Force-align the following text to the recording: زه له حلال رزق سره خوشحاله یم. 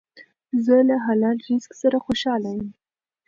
زه 0.65 0.75
له 0.89 0.95
حلال 1.05 1.37
رزق 1.47 1.71
سره 1.81 1.97
خوشحاله 2.05 2.49
یم. 2.57 2.69